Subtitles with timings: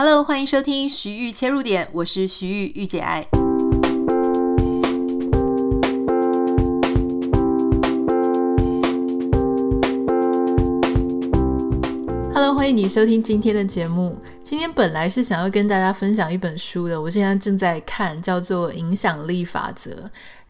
[0.00, 3.26] Hello，欢迎收听徐玉切入点，我是徐玉御姐爱。
[12.32, 14.16] Hello，欢迎你收听今天的节目。
[14.44, 19.90] 今天本来是想要跟大家分享一本书的，我现在正在看，叫做《影响力法则》。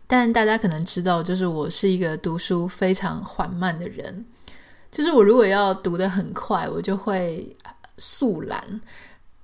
[0.06, 4.26] 但大家可能知道，就是我是一个读书非常缓慢的人，
[4.90, 7.50] 就是我如果要读得很快，我就会
[7.96, 8.82] 速览。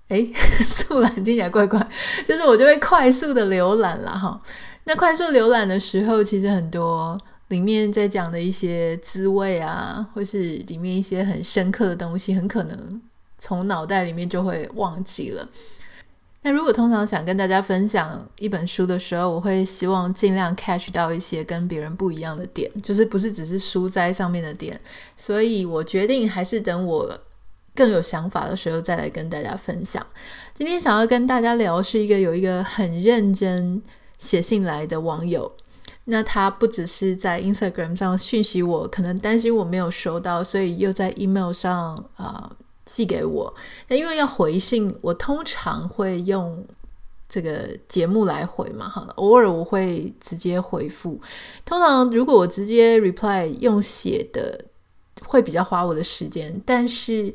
[0.09, 0.31] 诶，
[0.65, 1.81] 速览听起来怪怪，
[2.27, 4.39] 就是我就会快速的浏览了哈。
[4.85, 7.19] 那快速浏览的时候，其实很多
[7.49, 13.01] 里面在讲的一些滋味啊，或是里面一些很深刻的东西，很可能
[13.39, 15.49] 从脑袋里面就会忘记了。
[16.43, 24.79] 那如果通常想跟大家分享一本书的时候，我会希望尽量 catch 到一些跟别人不一样的点，就是不是只是书斋上面的点。
[25.17, 27.19] 所以我决定还是等我。
[27.75, 30.05] 更有想法的时候再来跟大家分享。
[30.55, 33.83] 今天想要跟大家聊是一个有一个很认真
[34.17, 35.53] 写信来的网友，
[36.05, 43.55] 那他不只是在 Instagram 上讯息我，可能担心我没有收到，所以又在 email 上啊、呃、寄给我。
[43.89, 46.65] 那因为要回信，我通常会用
[47.29, 51.21] 这个节目来回嘛，哈，偶尔我会直接回复。
[51.65, 54.67] 通常如果我直接 reply 用写的，
[55.27, 57.35] 会比较花我的时间，但是。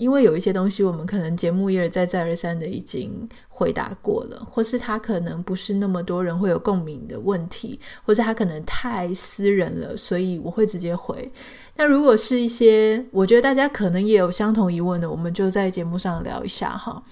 [0.00, 11.30] 因为有一些东西，我们可能节目一而再、再而三的已经回答过了，或是他可能不是那么多人会有共鸣的问题，或是他可能太私人了，所以我会直接回。
[11.76, 17.02] 那如果是一些我觉得大家可能也有相同疑问的，我们就在节目上聊一下哈。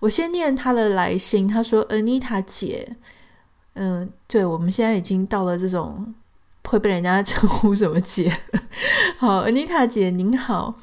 [0.00, 2.96] 我先念他的来信，他说：“Anita 姐，
[3.74, 6.14] 嗯，对，我们现在已经到了这种
[6.64, 8.34] 会被人家称呼什么姐。
[9.18, 10.74] 好，Anita 姐您好。”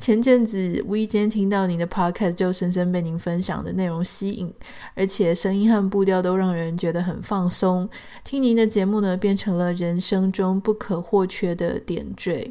[0.00, 4.50] 前阵子无意间听到您的 podcast，就深深被您分享的内容吸引，
[4.94, 7.86] 而且声音和步调都让人觉得很放松。
[8.24, 12.50] 听您的节目呢，变成了人生中不可或缺的点缀。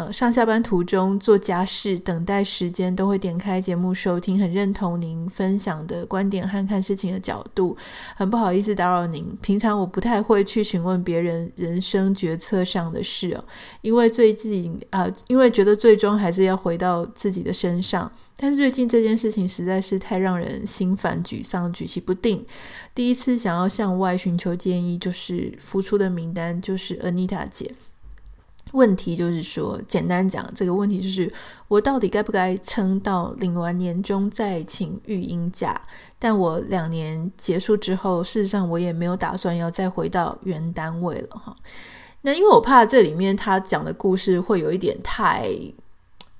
[0.00, 7.76] 呃，上下班途中做家事、等待时间，都会点开节目收听，很认同您分享的观点和看事情的角度。
[8.16, 13.44] 很不好意思打扰您，平常我不太会去询问别人人生决策上的事哦，
[13.82, 18.10] 因为最近啊、因为觉得最终还是要回到自己的身上。
[18.38, 22.42] 但是最近这件事情实在是太让人心烦、沮丧、举棋不定。
[22.94, 27.74] 第一次想要向外寻求建议，就是浮出的名单就是 Anita 姐。
[28.72, 31.32] 问题就是说，简单讲，这个问题就是
[31.68, 35.80] 我到底该不该撑到领完年终再请育婴假？
[36.18, 41.54] 但我两年结束之后，事实上我也没有打算要再回到原单位了哈。
[42.22, 45.50] 那因为我怕这里面他讲的故事会有一点太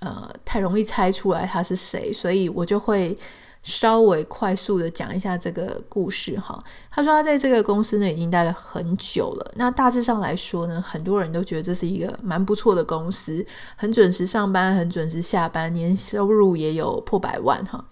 [0.00, 3.16] 呃太容易猜出来他是谁，所以我就会。
[3.62, 6.62] 稍微快速的讲一下这个故事哈。
[6.90, 9.52] 他说他在这个公司呢已经待了很久了。
[9.56, 13.44] 那大致上来说呢，很多人都觉得这是一个蛮不错的公司，
[13.76, 17.84] 很准时上班，很准时下班，年收入也有破百万哈。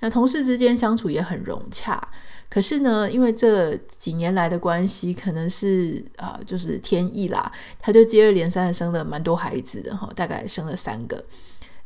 [0.00, 2.00] 那同事之间相处也很融洽。
[2.48, 11.22] 可是呢，因为这几年来的关系，可能是啊、就是天意啦，他就接二连三的生了蛮多孩子的哈，大概生了三个。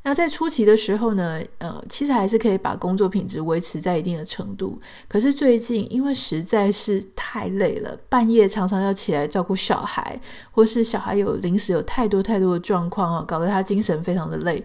[0.07, 4.79] 那在初期的时候呢，呃，其实还是可以把工作品质维持在一定的程度。
[5.09, 10.21] 可是最近因为实在是太累了，半夜常常要起来照顾小孩，
[10.51, 14.63] 或是小孩有临时有太多太多的状况啊，搞得他精神非常的累，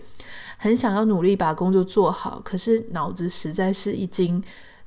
[0.57, 4.43] 很想要努力把工作做好，可是脑子实在是已经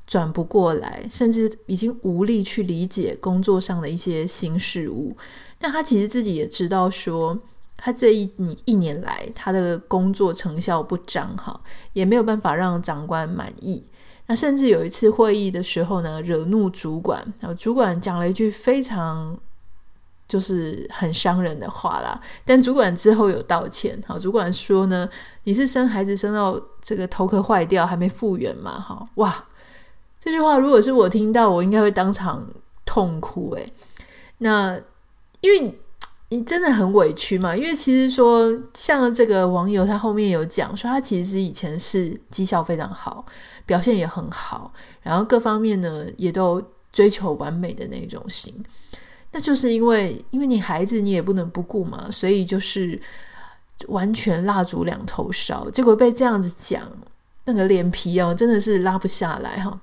[0.07, 5.17] 转不过来，甚至已经无力去理解工作上的一些新事物。
[5.59, 7.39] 但他其实自己也知道说。
[7.85, 11.61] 他这一你一年来，他的工作成效不彰哈，
[11.95, 13.83] 也没有办法让长官满意。
[14.27, 19.37] 那甚至有一次会议的时候呢，惹怒主管，然后主管讲了一句非常
[20.29, 22.21] 就是很伤人的话啦。
[22.45, 25.09] 但主管之后有道歉，好，主管说呢，
[25.43, 28.79] 你是生孩子生到这个头壳坏掉还没复原嘛？
[28.79, 29.45] 哈，哇，
[30.21, 32.47] 这句话如果是我听到，我应该会当场
[32.85, 33.73] 痛哭诶。
[34.39, 34.81] 那
[35.41, 35.77] 因为。
[36.33, 37.55] 你真的很委屈嘛？
[37.55, 43.23] 因为其实说，像这个网友他后面有讲说，他其实以前是绩效非常好，
[43.67, 48.65] 表现也很好，然后各方面呢也都追求完美的那种型。
[49.31, 52.99] 那就是因为，因为你孩子你也不能不顾嘛，所以就是
[53.89, 55.69] 完全蜡烛两头烧。
[55.69, 56.81] 结果被这样子讲，
[57.45, 59.79] 那个脸皮哦真的是拉不下来哈。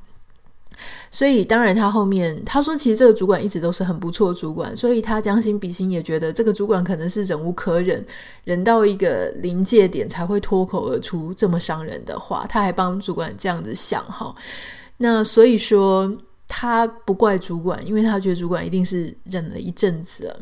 [1.11, 8.05] 所以当然他后面他说，其实这个主管一直都是很不错主管，所以他将心比心也觉得这个主管可能是忍无可忍，
[8.43, 12.45] 忍到一个临界点才会脱口而出这么伤人的话。
[12.47, 14.33] 他还帮主管这样子想哈，
[14.97, 16.11] 那所以说
[16.47, 20.39] 他不怪主管，因为他觉得主管一定是忍了一阵子了。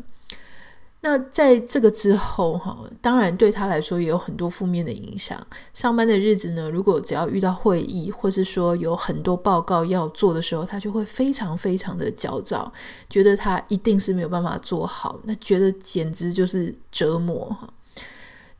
[1.00, 5.40] 那在这个之后，哈，当然对他来说也有很多负面的影响。
[5.72, 12.72] 上班的日子呢，如果只要遇到会议，或是说有很多报告要做的时候，他就会非常非常的焦躁，
[13.08, 17.72] 觉得他一定是没有办法做好，那觉得简直就是折磨哈。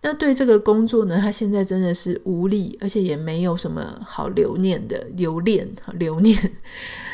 [0.03, 6.53] 那对这个工作呢，他现在真的是无力，而且也没有什么好留念的留恋留念。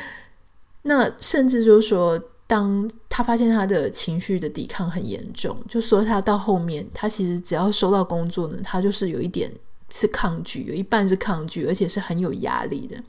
[0.83, 2.23] 那甚至就是说。
[2.47, 9.51] 当他发现他的情绪的抵抗很严重，就说他到后面，他其实只要收到工作呢，他就是有一点
[9.89, 13.03] 是抗拒，有一半是抗拒，而且是很有压力的，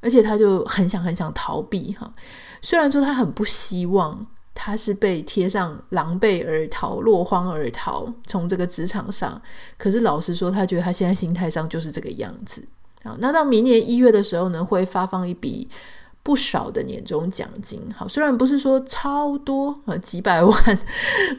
[0.00, 2.12] 而且他就很想很想逃避哈。
[2.60, 9.40] 虽然说他很不希望他是被贴上狼狈而逃、落荒而逃从这个职场上，
[9.78, 12.62] 可是老实说，他觉得他现在心态上就是这个样子。
[13.04, 15.66] 好，那到明年一月的时候呢，会发放一笔。
[16.22, 20.78] 不少的年终奖金，好，虽然不是说超多啊，几百万，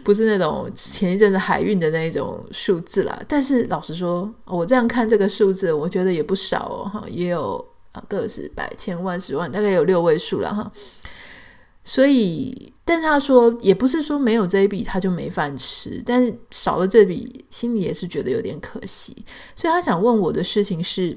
[0.03, 10.71] 不是那种前一阵子海运的那种数字啦，但是老实说，我这样看这个数字，我觉得也不少哦，哈，也有啊个十百千万十万，大概有六位数了哈。
[11.83, 19.15] 所以，但他说，也不是说没有这一笔他就没饭吃，但是少了这笔，心里也是觉得有点可惜。
[19.55, 21.15] 所以他想问我的事情是。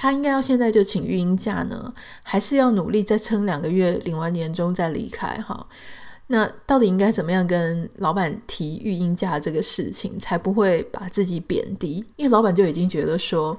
[0.00, 1.92] 他应该要现在就请育婴假呢，
[2.22, 5.36] 还是要努力再撑两个月，领完年终再离开？
[5.42, 5.66] 哈，
[6.28, 12.04] 那到底应该怎么样跟老板提育婴假这个事情，才不会把自己贬低？
[12.14, 13.58] 因为老板就已经觉得说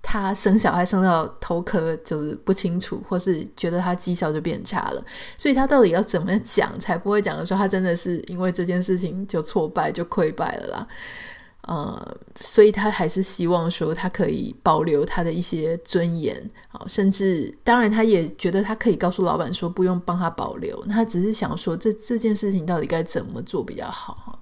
[0.00, 5.04] 他生小孩生到头壳就是不清楚，或是觉得他绩效就变差了，
[5.36, 10.86] 所以他到底要怎么讲，才不会讲的说他真的是因为这件事情就挫败就溃败了啦？
[11.68, 16.36] 呃，所以他还是希望说他可以保留他的一些尊严，
[16.68, 24.36] 好，甚至当然他也觉得他可以告诉老板说不用帮他保留，他只是想说这这件事情到底该怎么做比较好哈。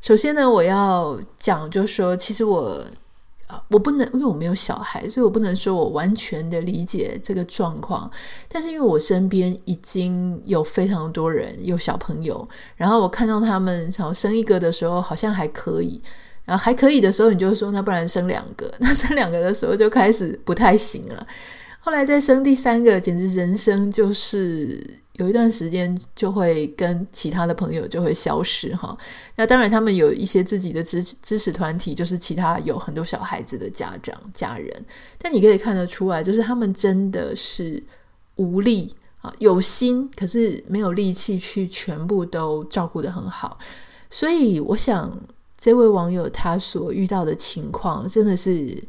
[0.00, 2.84] 首先呢，我要讲就是说，其实我
[3.46, 8.10] 啊，我不能因为我没有小孩，所以我不能说我完全的理解这个状况。
[8.48, 16.02] 但是因为我身边已经有非常多人有小朋友，然后我看到他们想要生一个的时候，好像还可以。
[16.48, 18.72] 然后还可以的时候，你就说那不然生两个。
[18.80, 21.26] 那生两个的时候就开始不太行了。
[21.78, 24.82] 后来再生第三个，简直人生就是
[25.16, 28.96] 有一段时间就会跟其他的朋友就会消失哈。
[29.36, 34.72] 那当然他们有一些自己的支支持团体，就是其他有很多小孩子的家长家人。
[35.18, 37.82] 但你可以看得出来，就是他们真的是
[38.36, 38.90] 无力
[39.20, 43.58] 啊，有心可是没有力气去全部都照顾得很好。
[44.08, 45.14] 所以我想。
[45.58, 48.80] 这位网友他所遇到的情况真的是，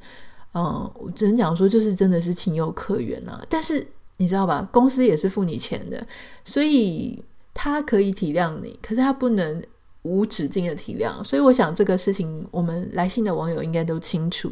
[0.54, 3.44] 嗯，我只能讲说，就是真的是情有可原啊。
[3.50, 3.86] 但是
[4.18, 6.06] 你知道吧，公司也是付你钱的，
[6.46, 7.24] 所以
[7.56, 9.64] 他可以体谅你，可是他不能
[10.04, 11.24] 无止境的体谅。
[11.24, 14.52] 所以我想这个事情，我们来信的网友应该都清楚。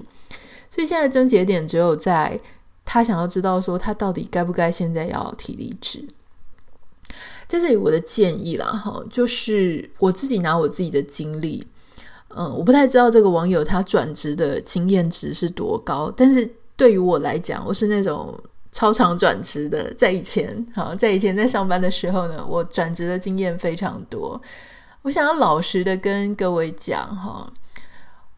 [0.72, 2.40] 所以现在症结点只有在
[2.84, 6.04] 他想要知道说，他到底该不该现在要提离职。
[7.48, 11.66] 在这里，我的建议啦，哈，就是我自己拿我自己的经历。
[12.30, 18.38] 嗯，我不太知道这个网友他转职的经验值是多高，但是对于我来讲，我是那种
[18.72, 19.94] 超常转职的。
[19.94, 24.40] 在以前，好，在以前在上班的时候呢，我转职的经验非常多。
[25.04, 27.52] 我想要老实的跟各位讲哈，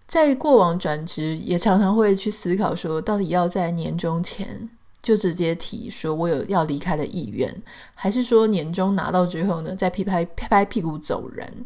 [0.07, 4.69] 在过往转职也常常会去思考说，到底要在年终前
[5.01, 7.51] 就直接提说我有要离开的意愿，
[7.95, 11.65] 还是说年终拿到之后呢，再拍拍拍拍屁股走人？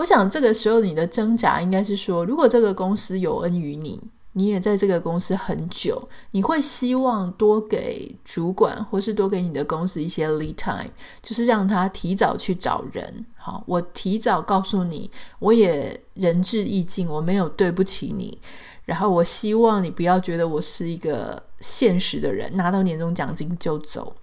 [0.00, 4.00] 我想这个时候你的挣扎应该是说，如果这个公司有恩于你，
[4.32, 10.90] 你也在这个公司很久，你会希望多给主管或是多给你的公司一些 lead time，
[11.20, 13.26] 就是让他提早去找人。
[13.36, 18.38] 好，我提早告诉你，我也仁至义尽，我没有对不起你。
[18.86, 24.16] 然后我希望你不要觉得我是一个现实的人，拿到年终奖金就走。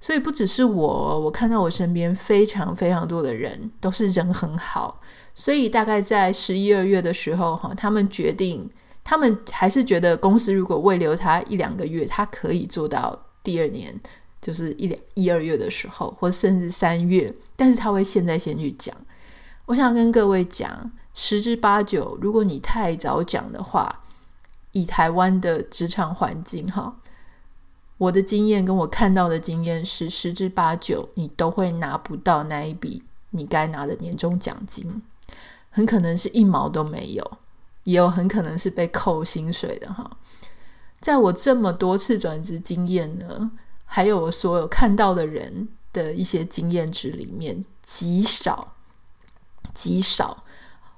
[0.00, 5.00] 所以不只是我，我看到我身边非常非常多的人都是人很好，
[5.34, 8.70] 所以大概在十一二月的时候，哈，他们决定，
[9.02, 13.92] 他们还是觉得公司如果未留他一两个月，他可以做到第二年，
[14.40, 18.94] 就是一两一二月的时候，或甚至三月，但是他会现在先去讲。
[19.66, 24.02] 我想跟各位讲，十之八九，如果你太早讲的话，
[24.70, 26.96] 以台湾的职场环境，哈。
[27.98, 35.02] 我的经验跟我看到的经验是，十之八九你都会拿不到那一笔你该拿的年终奖金，
[35.68, 37.38] 很可能是一毛都没有，
[37.82, 40.08] 也有很可能是被扣薪水的哈。
[41.00, 43.50] 在我这么多次转职经验呢，
[43.84, 48.74] 还有我所有看到的人的一些经验值里面，极少，
[49.74, 50.44] 极少。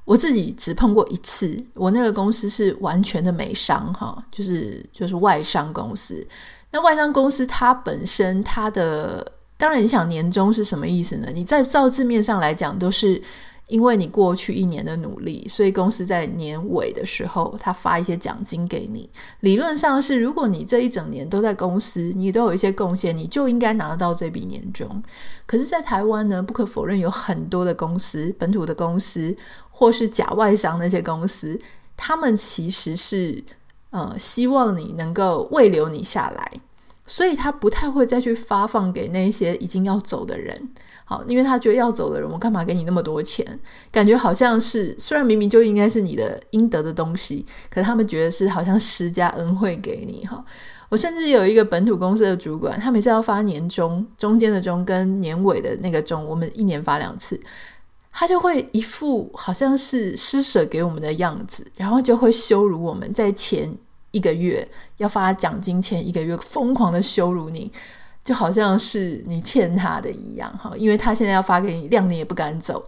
[0.05, 6.27] 我自己只碰过一次，我那个公司是完全的美商哈，就是就是外商公司。
[6.73, 11.29] 那外商公司它本身它的，当然你想年终是什么意思呢？
[11.35, 13.23] 你在照字面上来讲都是。
[13.71, 19.09] 因为你过去一年的努力，所以公司在年尾的时候，他发一些奖金给你。
[19.43, 25.01] 理论上是，如果你这一整年都在公司，你都有一些贡献，你就应该拿得到这笔年终。
[25.47, 29.37] 可是，在台湾呢，不可否认有很多的公司，本土的公司
[29.71, 31.57] 或是假外商那些公司，
[31.97, 33.41] 他们其实是
[33.91, 36.53] 呃希望你能够慰留你下来，
[37.07, 40.71] 所以他不太会再去发放给那些已经要走的人。
[41.05, 43.45] 好，因为他觉得要走的人，我干嘛给你那么多钱？
[43.91, 50.45] 感觉好像是，虽然明明就应该是你的应得的东西，可他们觉得是好像施加恩惠给你哈。
[50.89, 57.41] 我甚至有一个本土公司的主管，他每次要发年终，中间的终跟年尾的那个终，我们一年发两次，
[58.13, 63.73] 他就会一副好像是施舍给我们的样子，然后就会羞辱我们，在前
[64.11, 67.73] 一个月要发奖金前一个月疯狂的羞辱你。
[68.23, 72.87] 就好像是你欠他的一样哈，因为他现在要发给你，谅你也不敢走。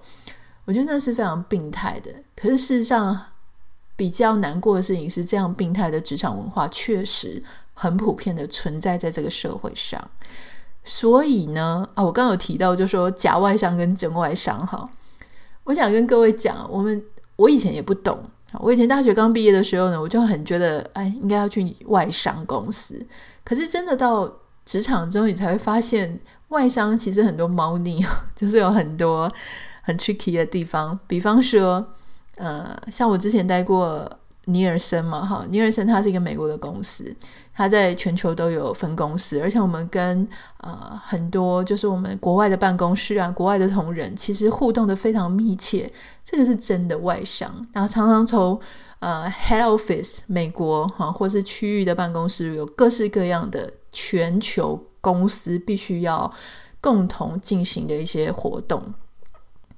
[0.67, 2.13] 我觉得那是非常病态的。
[2.37, 3.19] 可是事实上，
[3.97, 9.99] 比较难过的事情是，这样病态的职场文化确实很普遍的存在在这个社会上。
[10.85, 14.89] 所以呢，啊，我刚刚有提到，就说假外商跟真外商哈，
[15.65, 17.03] 我想跟各位讲，我们
[17.37, 18.19] 我以前也不懂，
[18.61, 23.05] 我以前大学刚毕业的时候呢，我就很觉得，哎，应该要去外商公司。
[23.45, 24.31] 可是真的到
[24.65, 28.05] 职场之后，你才会发现外商其实很多猫腻，
[28.35, 29.33] 就是有很多
[29.83, 30.99] 很 tricky 的地方。
[31.07, 31.85] 比方说，
[32.37, 34.09] 呃，像我之前待过
[34.47, 37.15] 尼尔森嘛，哈，尼尔森它是一个美国的公司，
[37.55, 40.27] 它在全球都有分公司，而且我们跟
[40.59, 45.93] 呃很多就是我们国外的办公室啊、国外的同仁，其实互动的非常密切。
[46.25, 48.61] 这个是真的外商，然后常常从
[49.01, 53.73] 呃 head office 美国哈，或是区域的办公室，有各式各样的。
[53.95, 56.33] 全球公司必须要
[56.81, 58.83] 共同进行的一些活动。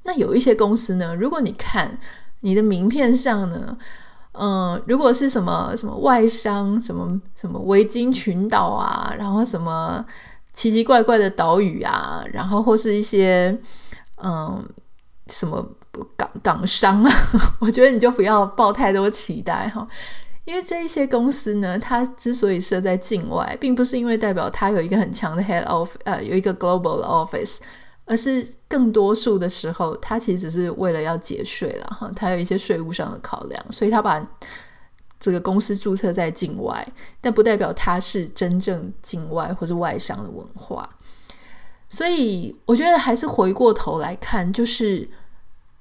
[0.04, 1.99] 那有一些公司呢，如果你看
[2.42, 3.76] 你的名片上呢，
[4.37, 10.05] 嗯，如果是什么什么外商，什么什么维京群岛啊，然后什么
[10.53, 13.57] 奇奇怪怪的岛屿啊，然后或是一些
[14.23, 14.64] 嗯
[15.29, 15.64] 什么
[16.17, 17.11] 港港商啊，
[17.61, 19.87] 我觉得你就不要抱太多期待哈。
[20.45, 27.59] 因为这一些公司呢，它之所以设在境外，并不是因为代表它有一个很强的 head office，呃，有一个 global 的 office，
[28.04, 34.25] 而是更多数的时候，他其实只是为了要节税了哈，他有一些税务上的考量，所以他把
[35.18, 36.87] 这个公司注册在境外，
[37.20, 40.88] 但不代表他是真正境外或者外商的文化。
[41.88, 45.08] 所以我觉得还是回过头来看，就是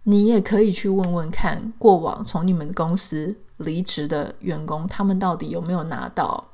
[0.04, 3.38] 你也可以去问问看，过往从你们公司。
[3.58, 6.52] 离职的员工，他们到底有没有拿到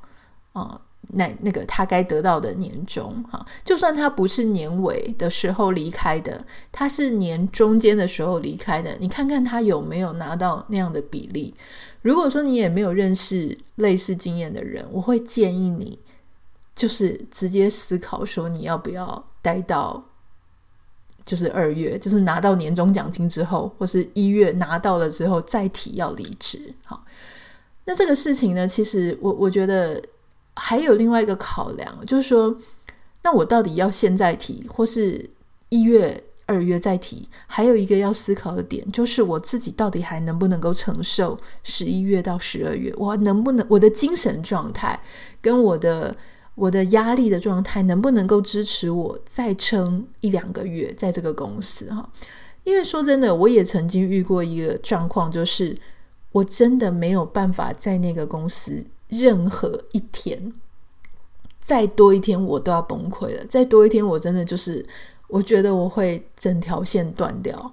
[0.51, 3.45] 啊、那那个他该得到的年终哈？
[3.63, 11.53] 就算他不是年尾的时候离开的，他是年中间的时候离开的，你看看他有没有拿到那样的比例？
[12.01, 15.99] 如果说你也没有认识类似经验的人，我会建议你
[16.73, 20.05] 就是直接思考说你要不要待到。
[21.25, 26.73] 就是二月，就是拿到年终奖金之后，或是一月拿到了之后再提要离职。
[26.83, 27.05] 好，
[27.85, 30.01] 那这个事情呢，其实我我觉得
[30.55, 32.55] 还有另外一个考量，就是说，
[33.23, 35.29] 那我到底要现在提，或是
[35.69, 37.27] 一月、二月再提？
[37.47, 42.93] 还有一个要思考的点，就是我自己到底还能不能够承受十一月到十二月？
[42.97, 45.01] 我能不能我的精神状态
[45.41, 46.15] 跟我的。
[46.55, 52.11] 我的压力的状态能不能够支持我再撑一两个月在这个公司哈？
[52.65, 55.73] 因为说真的，我也曾经遇过一个状况，就是
[56.33, 60.53] 我真的没有办法在那个公司任何一天
[61.59, 63.45] 再多一天，我都要崩溃了。
[63.45, 64.83] 再多一天，我真的就是
[65.27, 67.71] 我觉得我会整条线断掉。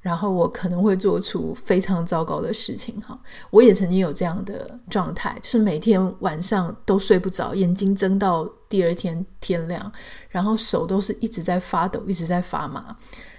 [0.00, 3.18] 然后我可能会做出非常糟糕的事情哈，
[3.50, 9.92] 我也曾经有这样的状态，就是每天晚上都睡不着，眼睛睁到第二天天亮，
[10.30, 12.96] 然后手都是一直在发抖，一直在发麻。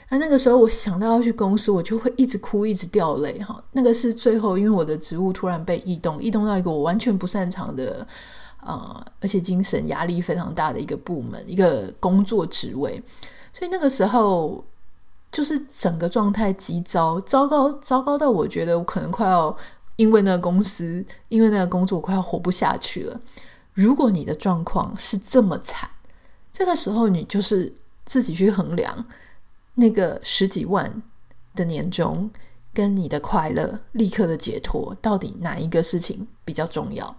[0.10, 3.64] 那那个时候我想到要去公司，我就会一直哭，一直掉泪哈。
[3.74, 8.06] 那个是最后，因为我的职务突然被异动，异动到一个我完全不擅长的
[8.62, 13.02] 呃，而且精神压力非常大的一个部门，一个工作职位，
[13.54, 14.64] 所以那个时候
[15.32, 19.56] 就是整个状态极糟，糟糕糟糕到我觉得我可能快要
[19.96, 23.22] 因为那个公司，因为那个工作，我快要活不下去了。
[23.74, 25.90] 如果你的状况是这么惨，
[26.52, 27.74] 这个时候你就是
[28.06, 29.06] 自己去衡量
[29.76, 31.02] 那个十几万
[31.56, 32.30] 的年终
[32.74, 37.16] 跟你的快乐、立刻的解脱，到底哪一个事情比较重要？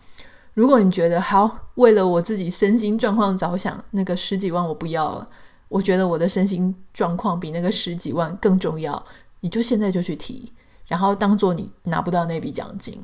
[0.55, 5.29] 如果你觉得好，为了我自己身心状况着想，那个十几万我不要了。
[5.69, 9.05] 我觉得我的身心状况比那个十几万更重要，
[9.41, 10.53] 你就现在就去提，
[10.89, 13.01] 然后当做你拿不到那笔奖金。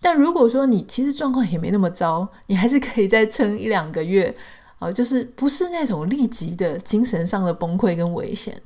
[0.00, 4.36] 但如果说你其实状况也没那么糟，你还是可以再撑一两个月，
[4.84, 8.60] 啊，就是不是那种立即的精神上的崩溃跟危险。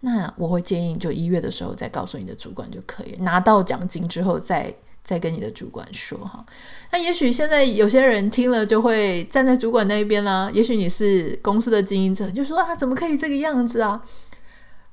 [0.00, 4.74] 那我会建议就一月的时候再告诉你的主管就可以，拿到奖金之后再。
[5.04, 6.42] 再跟你的主管说哈，
[6.90, 10.50] 那也许现在有些人听了就会站在主管那一边啦。
[10.50, 14.02] 也许你是公司的经营者，就说啊，怎么可以这个样子啊？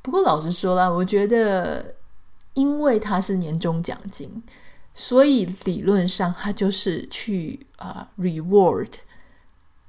[0.01, 1.95] 不过老实说啦，我觉得，
[2.55, 4.43] 因为它是年终奖金，
[4.93, 8.89] 所以理论上它就是去啊、reward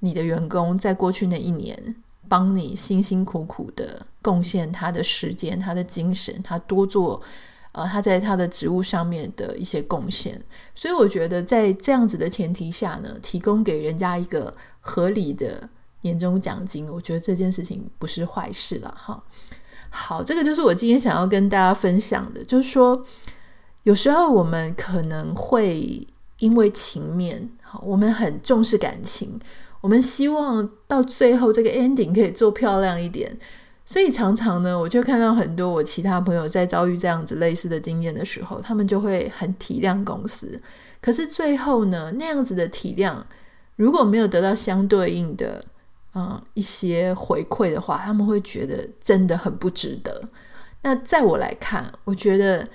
[0.02, 1.96] 你的员工在过去那一年
[2.28, 7.22] 帮你辛辛苦苦的贡献他的时间、他的精神，他多做。
[7.74, 10.38] 呃，他在他的职务上面的一些贡献，
[10.74, 15.66] 所以我觉得在这样子的前提下呢，提供给人家一个合理的
[16.02, 19.24] 年终奖金，我觉得这件事情不是坏事了哈。
[19.88, 23.02] 好，这个就是我今天想要跟大家分享的，就是说，
[23.84, 26.06] 有时候我们可能会
[26.40, 29.40] 因为情面，好，我们很重视感情，
[29.82, 33.36] 我们希望到最后这个 ending 可以做漂亮一点。
[33.84, 40.58] 所以常常呢，我就看到很多我其他朋友在遭遇这样子类似的经验的时候，他们就会很体谅公司。
[41.00, 43.16] 可是最后呢，那样子的体谅
[43.74, 45.62] 如果没有得到相对应的
[46.14, 50.28] 嗯一些回馈的话，他们会觉得真的很不值得。
[50.82, 52.66] 那在我来看，我觉得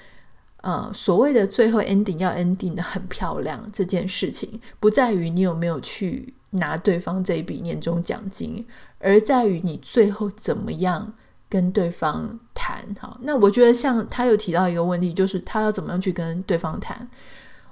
[0.62, 8.66] 呃所谓的最后 ending 要 ending 的很漂亮这件事情，不在于你有没有去拿对方这一笔年终奖金。
[9.00, 11.14] 而在于你最后怎么样
[11.48, 12.84] 跟对方谈。
[13.00, 17.08] 好，那我觉得像他有提到一个问题，就是他要怎么样去跟对方谈。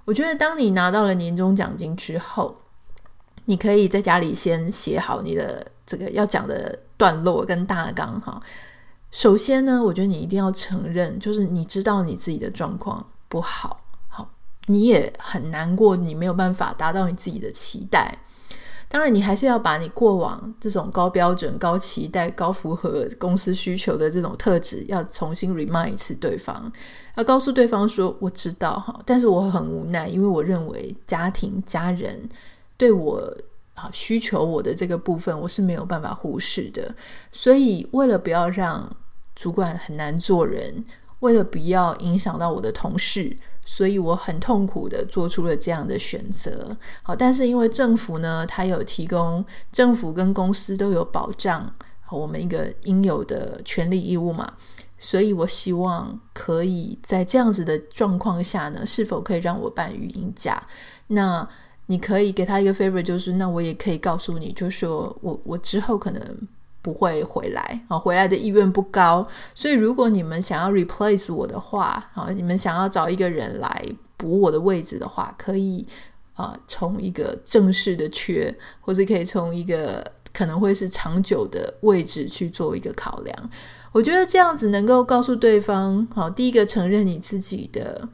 [0.05, 2.55] 我觉得当你拿到了年终奖金之后，
[3.45, 8.21] 你可以在家里先写好你的这个要讲的段落跟大纲。
[8.21, 8.39] 哈，
[9.09, 14.29] 首先呢，我觉得你一定要承认，就是你知道你自己的状况不好，好，
[14.67, 18.19] 你也很难过，你没有办法达到你自己的期待。
[18.95, 26.71] 当然，你还是要把你过往这种高标准、高期待、高符合公司需求的这种特质，要重新 remind 一次对方，
[27.15, 32.17] 要告诉对方说：“我知道哈，但是我很无奈，因为我认为家庭、家人
[32.77, 33.21] 对我
[33.73, 36.95] 啊需求我的这个部分，我是没有办法忽视的。
[37.33, 38.89] 所以，为了不要让
[39.35, 40.85] 主管很难做人，
[41.19, 43.35] 为了不要影响到我的同事。”
[43.67, 51.73] 所以我很痛苦的做出了这样的选择，好，但是因为政府呢，它有提供，政府跟公司都有保障，
[52.11, 54.53] 我们一个应有的权利义务嘛，
[54.99, 60.65] 所以我希望可以在这样子的状况下呢，是否可以让我办语音假？
[61.07, 61.49] 那
[61.87, 66.47] 你可以给他一个 favor，就是那我也可以告诉你，就说我我之后可能。
[66.85, 73.83] 不会回来啊，回来的意愿不高，所以如果你们想要 replace 我的话啊，你们想要找一个人来
[74.15, 75.83] 补我的位置的话，可以
[76.35, 83.49] 啊，从一个正式的缺，或者可以从一个可能会是长久的位置去做一个考量。
[83.91, 88.07] 我觉得这样子能够告诉对方，好，第一个承认你自己的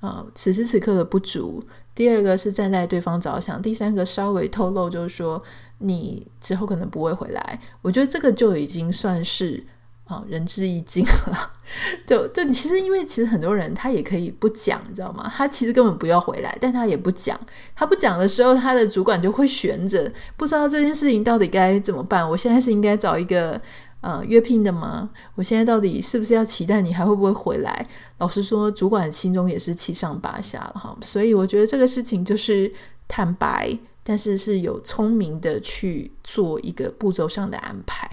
[0.00, 1.62] 啊，此时此刻的不足。
[1.94, 5.42] 第二个是站在对方着想，第三个稍微透露就是说
[5.78, 9.64] 你之后可能不会回来，我觉得这个就已经算是
[10.04, 11.52] 啊仁至义尽了。
[12.06, 15.30] 就就其实因为其实很多人他也可以不讲，你知道吗？
[15.34, 17.38] 他其实根本不要回来，但他也不讲。
[17.74, 22.28] 他不讲的时候，他的主管就会悬着，不知道这件事情到底该怎么办。
[22.28, 23.60] 我现在是应该找一个。
[24.00, 25.10] 呃，约聘的吗？
[25.34, 27.84] 我现在到底是不是要期待你还会不会回来？
[28.18, 30.96] 老实说，主管心中也是七上八下了哈。
[31.00, 32.72] 所以我觉得这个事情就是
[33.08, 33.76] 坦白，
[34.08, 38.10] 但是是有聪明的去做一个步骤上的安排。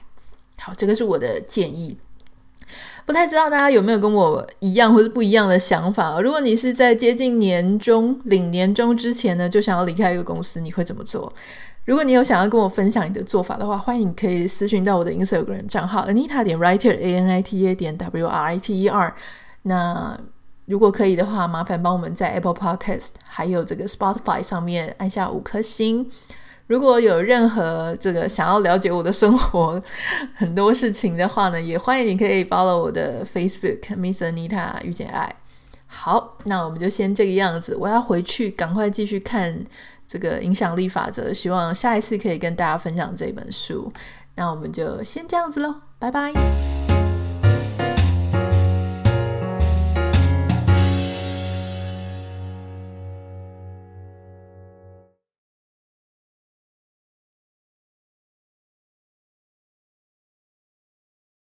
[0.60, 1.98] 好，这个是我的建议。
[3.06, 6.20] 不太知道大家有没有跟我一样或者不一样的想法？
[6.20, 11.32] 如果你是在接近年终领年终之前呢，就想要离开一个公司，你会怎么做？
[11.86, 18.82] 如果你有想要跟我分享你的做法的话，欢迎可以私讯到我的 Instagram 账号 Anita 点 Writer A N I T A 点 W R I T
[18.82, 19.16] E R。
[19.62, 20.20] 那
[20.66, 26.10] 如果可以的话，麻烦帮我们在 Apple Podcast 还有这个 Spotify 上面按下五颗星。
[26.68, 29.80] 如果有任何这个想要了解我的生活
[30.34, 35.36] 很多事情的话呢，也欢迎你可以 follow 我的 Facebook Miss Anita 遇见爱。
[35.86, 39.64] 好，那我们就先这个样子，我要回去赶快继续看
[40.08, 43.94] 这个影响力法则，希望下一次可以跟大家分享这本书。
[44.34, 46.75] 那我们就先这样子喽，拜拜。